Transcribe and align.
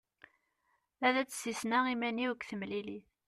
Ad 1.07 1.13
d-ssisneɣ 1.21 1.83
iman-iw 1.93 2.31
deg 2.33 2.45
temlilit. 2.49 3.07